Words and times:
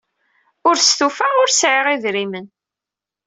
Ur 0.67 0.75
stufaɣ, 0.77 1.33
ur 1.41 1.49
sɛiɣ 1.51 1.85
idrimen. 1.93 2.47